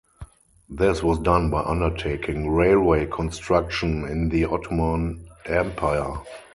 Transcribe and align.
This 0.67 1.03
was 1.03 1.19
done 1.19 1.51
by 1.51 1.61
undertaking 1.61 2.49
railway 2.49 3.05
construction 3.05 4.07
in 4.07 4.29
the 4.29 4.45
Ottoman 4.45 5.27
Empire. 5.45 6.13